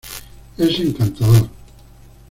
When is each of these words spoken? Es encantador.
Es 0.57 0.79
encantador. 0.79 1.47